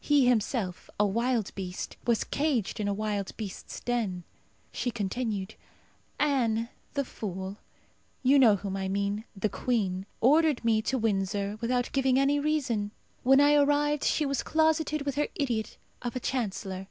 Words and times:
He 0.00 0.26
himself, 0.26 0.90
a 0.98 1.06
wild 1.06 1.54
beast, 1.54 1.96
was 2.08 2.24
caged 2.24 2.80
in 2.80 2.88
a 2.88 2.92
wild 2.92 3.30
beast's 3.36 3.78
den. 3.78 4.24
She 4.72 4.90
continued, 4.90 5.54
"Anne, 6.18 6.70
the 6.94 7.04
fool 7.04 7.58
you 8.24 8.36
know 8.36 8.56
whom 8.56 8.76
I 8.76 8.88
mean 8.88 9.26
the 9.36 9.48
queen 9.48 10.04
ordered 10.20 10.64
me 10.64 10.82
to 10.82 10.98
Windsor 10.98 11.56
without 11.60 11.92
giving 11.92 12.18
any 12.18 12.40
reason. 12.40 12.90
When 13.22 13.40
I 13.40 13.54
arrived 13.54 14.02
she 14.02 14.26
was 14.26 14.42
closeted 14.42 15.02
with 15.02 15.14
her 15.14 15.28
idiot 15.36 15.78
of 16.02 16.16
a 16.16 16.18
Chancellor. 16.18 16.88